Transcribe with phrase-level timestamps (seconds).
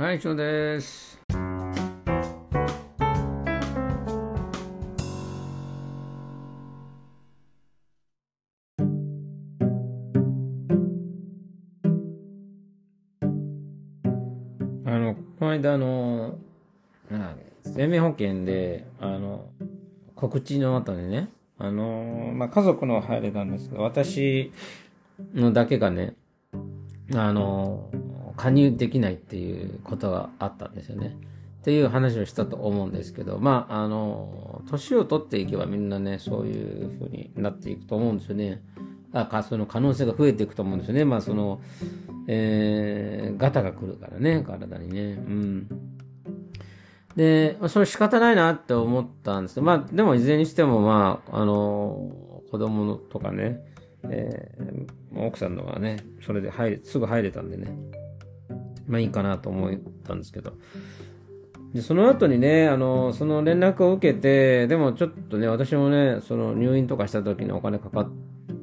[0.00, 1.20] はい、以上です。
[1.28, 1.34] あ
[14.88, 16.38] の、この間、あの、
[17.66, 19.50] 生命保険で、あの、
[20.14, 21.28] 告知の後にね、
[21.58, 24.50] あの、まあ、家族の入れたんですけど、私
[25.34, 26.14] のだけがね、
[27.14, 27.90] あの、
[28.40, 31.14] 加入できないっていうことがあったんですよね。
[31.60, 38.62] っていう話をしたと思うんですけど、まあ、あの、年を取っていけばみんなね、そういう風になっていくと思うんですよね。
[39.12, 41.04] あかその可能性が増えていくと思うんですよね。
[41.04, 41.60] まあ、その、
[42.28, 45.00] えー、ガタが来るからね、体にね。
[45.02, 45.68] うん。
[47.16, 52.10] で、それ仕方ないなって思ったんですけど、まあ、でもいずれにしても、まあ、あの、
[52.50, 53.60] 子供のとかね、
[54.04, 57.68] えー奥さんのはね、それで入れ、すぐ入れたんでね、
[58.90, 60.52] まあいいかなと思ったんですけど、
[61.72, 68.08] で、その後にね、あの、その連絡を受けて、でもちょっとね、私もね、その入院とかした時にお金かかっ、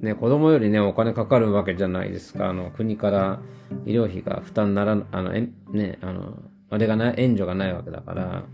[0.00, 2.48] ね、子供よりね、お金かかるわけじゃないですか。
[2.48, 3.42] あの、国から
[3.84, 6.38] 医療費が負担なら、あの、えね、あの、
[6.70, 8.44] あれがない、援助がないわけだから、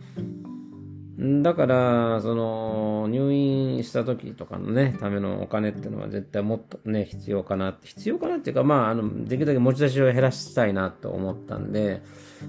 [1.21, 12.01] だから、その、入院した時とかのね、ためのお金っていうのは絶対もっとね、必要かな、必要かなっていうか、まあ、あの、できるだけ持ち出しを減らしたいなと思ったんで、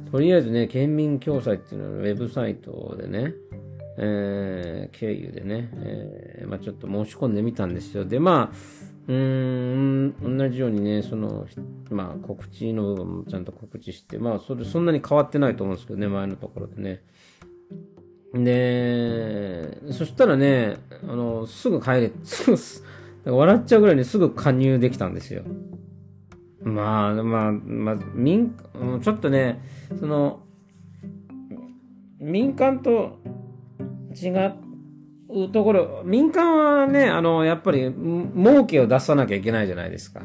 [0.10, 3.34] とりあえずね、県民共済っていうのをウェブサイトでね、
[3.98, 8.06] えー、経由でね、えーまあちょっと申し込んでみたんですよ。
[8.06, 8.56] で、まあ、
[9.08, 11.46] うーん、同じようにね、その、
[11.90, 17.04] まあ告知の部分もちゃんと告知して、まあそれそんなに変わってないと思うんですけどね、前のところでね。
[18.34, 22.82] で、そしたらね、あの、すぐ帰れ、 す
[23.26, 25.44] ぐ、笑っちゃうぐらいにすぐ加入できたんですよ。
[26.64, 28.56] まあ、まあ、まあ、民、
[29.02, 29.62] ちょっとね、
[30.00, 30.42] その、
[32.20, 33.20] 民間と
[34.16, 34.30] 違
[35.30, 40.22] うところ、民間はね、あの、やっぱり、儲けを出さなきゃいけないじゃないですか。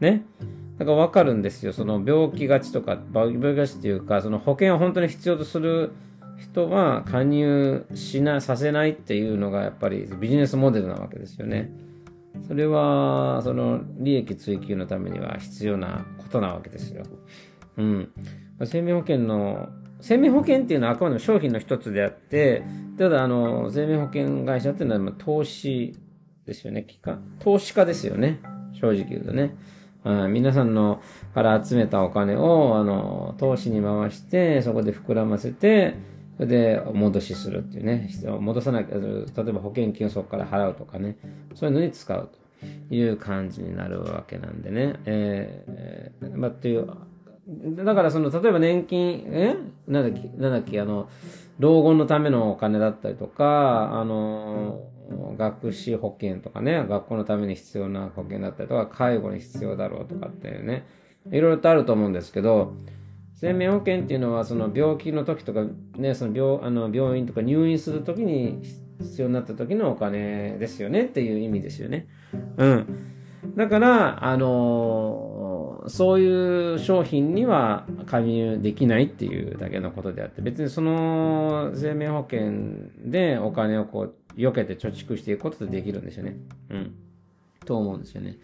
[0.00, 0.24] ね。
[0.78, 1.72] だから分かるんですよ。
[1.72, 5.92] その病気がちとか、病気がちっていうか、その保険を本当に必要とする
[6.40, 11.70] 人は加入しな、させないっていうのがやっぱりビジネスモデルなわけですよね。
[12.48, 17.04] それは、その利益追求のためには必要なことなわけですよ。
[17.76, 18.12] うん。
[18.64, 19.68] 生命保険の、
[20.00, 22.62] 生命保険っていうのはあくまでも商品の一つであって、
[22.98, 25.94] ただ、あの、生命保険会社っていうのは投資
[26.46, 26.86] ですよね。
[27.40, 28.40] 投資家ですよね。
[28.72, 29.54] 正直言うとね。
[30.02, 31.02] うん皆さんの
[31.34, 35.94] から集めたお金を、あの、投資に回して、そこで膨らませて、
[36.40, 38.08] それで戻しするっていうね。
[38.40, 41.18] 戻さなきゃ、例えば保険金をそこから払うとかね。
[41.54, 44.94] そういうのに使うという感じになるわけなんでね。
[45.04, 46.86] えーまあ、っていう、
[47.84, 49.54] だからその、例えば年金、え？
[49.86, 51.10] なんだっけ、なんだっけ、あの、
[51.58, 54.80] 老後のためのお金だったりとか、あの、
[55.36, 60.86] 学資保険とかね、学校のために必要な保険だったりとか、介護に必要だろうとかっていうね、
[61.30, 62.72] いろいろとあると思うんですけど、
[63.40, 65.64] 生命保険っていうのは、その病気の時とか、
[65.96, 68.60] ね、その病、あの、病院とか入院する時に
[69.00, 72.06] 必要になった時のお金ですよねっていう意味ですよね。
[72.58, 72.86] うん。
[73.56, 82.52] だから、あのーそういう商品には加入できないっていうだけのことであって、別にその生命保険
[82.98, 86.36] でお金をこう、避けて貯蓄していくことでできるんですよね。
[86.70, 86.94] うん。
[87.64, 88.36] と思うんですよね。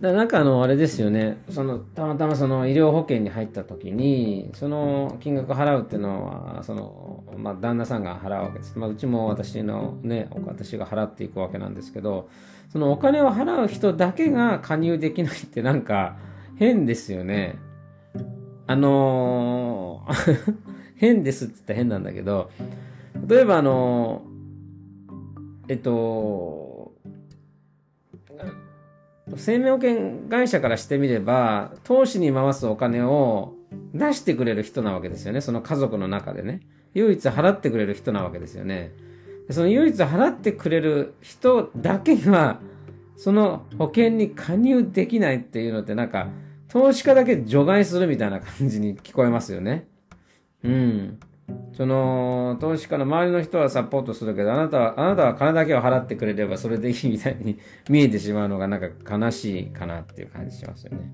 [0.00, 1.42] だなんかあの、あれですよね。
[1.48, 8.78] その、たまたまその医療保険に入った時に、その金額払うっていうのは、その、まあ旦那さんが払うわけです。
[8.78, 12.28] まあうちも私のね、私が払っていくわけなんですけど、
[12.68, 16.16] そのお金を払う人だけが加入できないってなんか
[16.56, 17.56] 変ですよね。
[18.66, 20.56] あのー
[20.96, 22.50] 変ですって言ったら変なんだけど、
[23.26, 26.65] 例えばあのーえっと、
[29.36, 33.54] 生命保険会社からしてみれば、投資に回すお金を
[33.94, 35.40] 出してくれる人なわけですよね。
[35.40, 36.60] その家族の中でね。
[36.94, 38.92] 唯一払ってくれる人なわけですよね。
[39.50, 42.60] その唯一払ってくれる人だけが、
[43.16, 46.28] その保険に加入できないっていうのってなんか、
[46.68, 49.86] 投資家だけ除外するみたいな感じに聞こえますよね。
[50.64, 51.18] うん。
[51.76, 57.58] その、投資家の周りの人はサポートするけど、あなたは、あなたは金だけを払ってくれればそれでいいみたいに
[57.90, 61.10] 見えてしまうのがなんか悲しいかなっていう感じしますよね。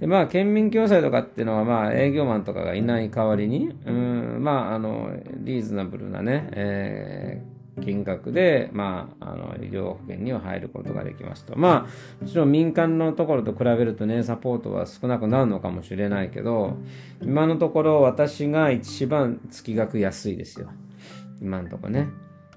[0.00, 11.58] で、まあ、県民共済とかっていうのは、まあ、営業マンとかがいない代わりに、うん、まあ、あの、リーズナブルなね、えー金額で、まあ、あの、医療保険には入ることができますと。
[11.58, 11.88] ま
[12.20, 16.76] あ、もちろん民間のところと比べるとね、サポートは少なくなるのかもしれないけど、
[17.22, 20.68] 今のところ私が一番月額安いですよ。
[21.40, 22.08] 今のところね。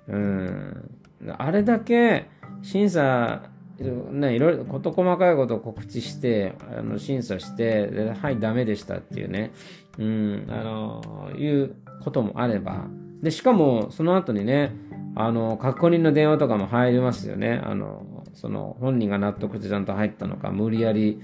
[0.10, 0.90] うん。
[1.38, 2.28] あれだけ
[2.62, 3.44] 審査、
[3.80, 9.54] ね、いろいろ事細かいことを告知して、あの審査して、はい、ダメでしたっていうね、
[9.98, 12.86] うん、あの、いうこともあれば、
[13.22, 14.72] で、しかも、その後にね、
[15.16, 17.62] あの、確認の電話とかも入りますよね。
[17.64, 21.22] あの、その、本人が納得してちゃんと入ったのか、無理やり、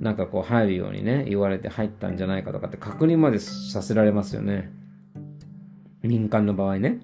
[0.00, 4.70] なんかこう入るようにね、言われて入ったんじゃないかとかって確認までさせられますよね。
[6.02, 7.00] 民間の場合ね。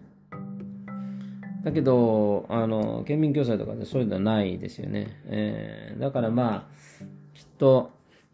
[1.65, 5.21] だけど、あの、県民共済とかでそういうのはないですよね。
[5.27, 7.91] えー、だからまあ、きっと、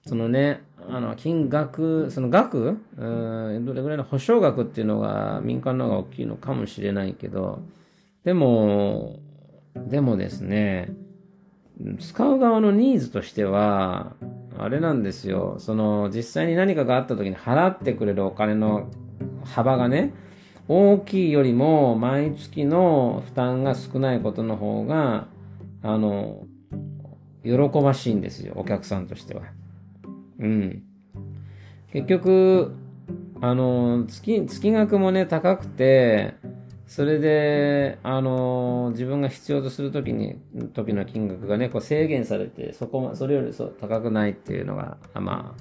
[0.07, 7.61] そのね、あの、金額、その額、うん、どれぐらいの保証額っていうのが民間の方が大きいのかもしれないけど、
[8.25, 9.21] でも、
[9.77, 10.91] でもですね、
[11.99, 14.17] 使う側のニーズとしては、
[14.57, 15.57] あれなんですよ。
[15.59, 18.89] その、実際に何かがあった時に払ってくれるお金の
[19.45, 20.15] 幅がね、
[20.69, 25.27] 大きいよりも毎月の負担が少ないことの方が、
[25.83, 26.47] あの、
[27.45, 29.43] 喜ばしいんですよ、お客さんとしては。
[30.39, 30.83] うん。
[31.93, 32.75] 結局、
[33.43, 36.35] あの、月、月額もね、高くて、
[36.95, 40.39] それで、あの、自分が必要とするときに、
[40.75, 45.57] 時の金額がね、こう制限されて、そこそれよりそう高くないっていうのが、ま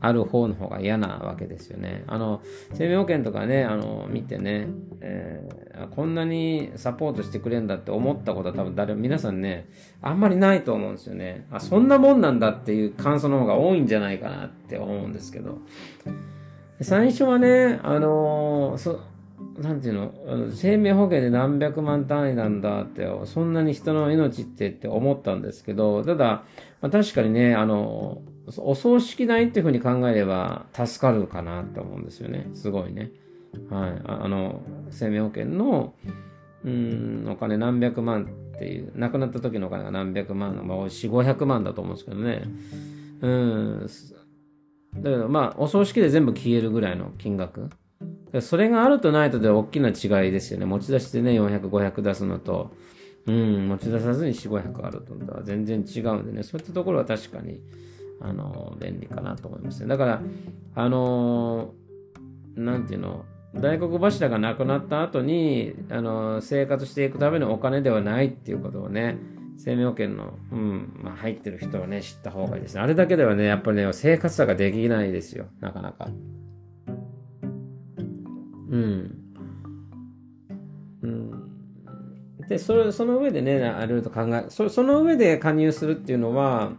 [0.00, 2.04] あ、ある方の方が嫌なわけですよね。
[2.06, 2.40] あの、
[2.72, 4.68] 生命保険とかね、あの、見てね、
[5.02, 9.68] えー、こんなにサポートしてくれるんだって思ったことは多分誰も、皆さんね、
[10.00, 11.46] あんまりないと思うんですよね。
[11.50, 15.58] あ、そんなもんなんだっていう感想の方が多いんじゃないかなって思うんですけど。
[16.80, 19.11] 最初はね、あのそ
[19.58, 20.50] なんていうの？
[20.50, 26.44] 生命保険で何百万単位なんだって、そんなに人の命ってって思ったんですけど、ただ、
[26.80, 28.22] まあ、確かにね、あの、
[28.58, 32.48] お葬式代っていうふうに考えれば助かるかなって思うんですよね。
[32.54, 33.12] すごいね。
[33.70, 34.02] はい。
[34.04, 35.94] あの、生命保険の、
[36.64, 42.42] うん、お金何百万っていう、亡くなった時のお金が何百万、まあ、4、500万だと思うんですけどね。
[43.20, 43.86] うん。
[44.94, 47.68] だけど、まあ、お葬式で全部消えるぐらいの金額。
[48.40, 50.66] それがあるとないとで大きな違いですよね。
[50.66, 52.70] 持ち出してね、400、500出すのと、
[53.26, 57.60] うん、持ち出さずに4、500あるとは全然違うんでね、そういったところは確かに、
[58.20, 59.88] あの、便利かなと思いますね。
[59.88, 60.22] だから、
[60.74, 61.74] あの
[62.56, 63.24] なんていうの、
[63.54, 69.18] 大黒柱が亡くなった後に、あの生活していくためのお金ではないっていうことをね、
[69.58, 72.80] 生命保険の、うん、まあ、入ってる人はね、知った方がいいです。
[72.80, 76.08] あれだけではね、やっぱりね、生活者ができないですよ、なかなか。
[78.72, 79.16] うん。
[81.02, 82.48] うん。
[82.48, 86.72] で、それ、その上でね、あると考え、そその上で加入するっていうのは、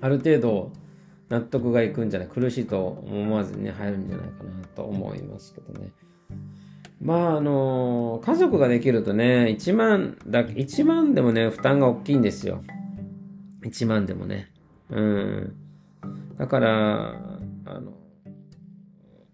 [0.00, 0.72] ある程度
[1.28, 5.92] 納得がいくんじゃない苦しいと思わずにね、入るんじゃないかなと思いますけどね。
[7.02, 12.62] まあ、あの、家族ができるとね、1万だ、1万でもね、負担が大きいんですよ。
[13.62, 14.50] 1万でもね。
[14.88, 15.54] うん。
[16.38, 17.92] だから、あの、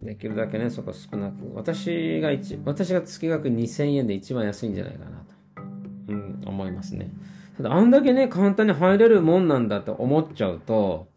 [0.03, 1.35] できるだけね、そこ少なく。
[1.55, 5.63] 私が一、私が月額2000円で一番安いんじゃないかなと、
[6.09, 7.11] うん、思いますね。
[7.57, 11.09] ただ、あんだけね、簡単に入れるもんなんだと思っちゃうと、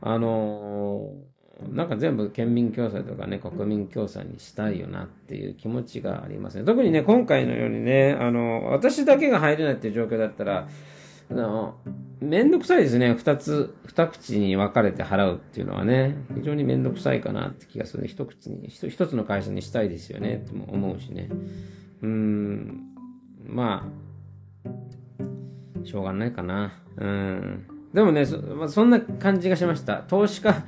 [0.00, 6.64] あのー、なんか全部県民共済とかね、国民共済にしたいよなっていう気持ちがありますね。
[6.64, 10.66] 特にね、今回のようにね、あの、私だけが入れないっていう状況だったら、
[11.30, 11.74] あの、
[12.20, 13.14] めんどくさいですね。
[13.14, 18.06] 二つ、二口に分かれて払うっていうのはね、非常にめんどくさいかなって気がする。
[18.06, 21.28] 一口に、一つの会社にしたいですよね、とも思うしね。
[22.02, 22.82] うーん、
[23.46, 23.88] ま
[24.64, 26.72] あ、しょうがないかな。
[26.96, 27.66] うん。
[27.92, 29.98] でもね、そ,、まあ、そんな感じがしました。
[29.98, 30.64] 投資家、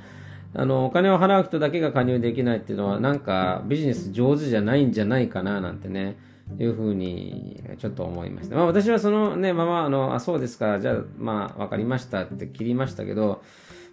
[0.53, 6.17] あの、お金を払う人だけが加入できないっていうのは、なんかビジネス上手じゃないんじゃないかな、なんてね。
[6.59, 8.55] いうふうにちょっと思いました。
[8.55, 13.41] まあ私はそのね、ままあの、あ、そうですか、じゃあまあわかりましたって切りましたけど、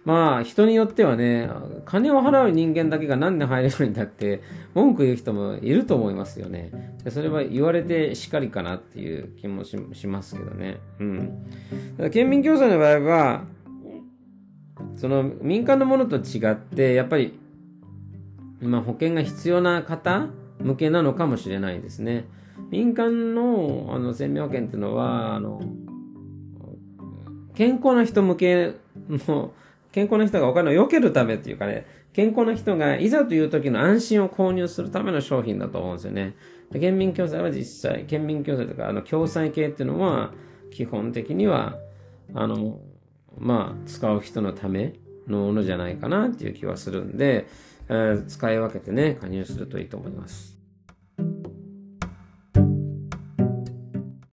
[0.05, 1.49] まあ人によってはね、
[1.85, 4.41] 金を払う人間だけが何で入れるんだって
[4.73, 6.71] 文句言う人もいると思いますよね。
[7.09, 10.77] それは言われてしかりかなっていう気もしますけどね。
[10.99, 11.45] うん。
[12.11, 13.43] 県民共済の場合は、
[14.95, 17.39] その民間のものと違って、やっぱり、
[18.61, 20.27] まあ保険が必要な方
[20.59, 22.25] 向けなのかもしれないですね。
[22.69, 25.61] 民間のあの生命保険っていうのは、あの、
[27.55, 28.73] 健康な人向け
[29.09, 29.53] の、
[29.91, 36.35] 健康な人がお金を避けるためっていうかね、健康な人がいざという時の安心を購入するための商品だと思うんですよね。
[36.79, 40.33] 県民共済は実際、県民共済とか、あの、共済系っていうのは、
[40.71, 41.77] 基本的には、
[42.33, 42.79] あの、
[43.37, 44.93] まあ、使う人のため
[45.27, 47.47] のものじゃないかなっていう気はするんで、
[47.89, 50.52] えー、使い分けてね、加入するといいと思います。